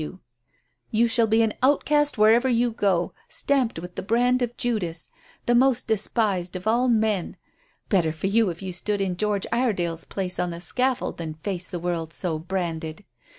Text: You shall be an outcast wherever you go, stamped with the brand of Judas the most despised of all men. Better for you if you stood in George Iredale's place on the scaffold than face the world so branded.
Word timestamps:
You 0.89 1.07
shall 1.07 1.27
be 1.27 1.43
an 1.43 1.53
outcast 1.61 2.17
wherever 2.17 2.49
you 2.49 2.71
go, 2.71 3.13
stamped 3.29 3.77
with 3.77 3.93
the 3.93 4.01
brand 4.01 4.41
of 4.41 4.57
Judas 4.57 5.09
the 5.45 5.53
most 5.53 5.85
despised 5.87 6.55
of 6.55 6.65
all 6.65 6.87
men. 6.89 7.37
Better 7.87 8.11
for 8.11 8.25
you 8.25 8.49
if 8.49 8.63
you 8.63 8.73
stood 8.73 8.99
in 8.99 9.15
George 9.15 9.45
Iredale's 9.51 10.05
place 10.05 10.39
on 10.39 10.49
the 10.49 10.59
scaffold 10.59 11.19
than 11.19 11.35
face 11.35 11.67
the 11.69 11.77
world 11.77 12.13
so 12.13 12.39
branded. 12.39 13.05